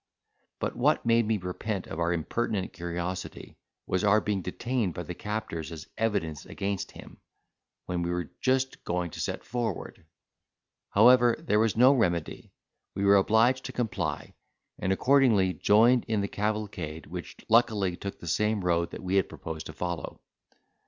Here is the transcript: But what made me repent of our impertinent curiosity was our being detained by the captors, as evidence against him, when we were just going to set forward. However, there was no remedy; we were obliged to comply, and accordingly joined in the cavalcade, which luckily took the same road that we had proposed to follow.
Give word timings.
But 0.59 0.75
what 0.75 1.05
made 1.05 1.27
me 1.27 1.37
repent 1.37 1.85
of 1.85 1.99
our 1.99 2.11
impertinent 2.11 2.73
curiosity 2.73 3.59
was 3.85 4.03
our 4.03 4.19
being 4.19 4.41
detained 4.41 4.95
by 4.95 5.03
the 5.03 5.13
captors, 5.13 5.71
as 5.71 5.85
evidence 5.95 6.43
against 6.43 6.93
him, 6.93 7.19
when 7.85 8.01
we 8.01 8.09
were 8.09 8.31
just 8.41 8.83
going 8.83 9.11
to 9.11 9.19
set 9.19 9.43
forward. 9.43 10.03
However, 10.89 11.35
there 11.37 11.59
was 11.59 11.77
no 11.77 11.93
remedy; 11.93 12.51
we 12.95 13.05
were 13.05 13.17
obliged 13.17 13.63
to 13.65 13.71
comply, 13.73 14.33
and 14.79 14.91
accordingly 14.91 15.53
joined 15.53 16.05
in 16.07 16.21
the 16.21 16.27
cavalcade, 16.27 17.05
which 17.05 17.35
luckily 17.47 17.95
took 17.95 18.19
the 18.19 18.25
same 18.25 18.65
road 18.65 18.89
that 18.89 19.03
we 19.03 19.17
had 19.17 19.29
proposed 19.29 19.67
to 19.67 19.73
follow. 19.73 20.19